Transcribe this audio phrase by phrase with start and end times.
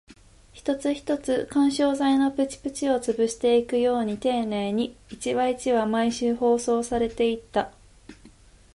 [0.51, 7.71] 一つ一つ、緩衝材のプチプチを潰していくように丁寧に、一話一話、毎週放送されていった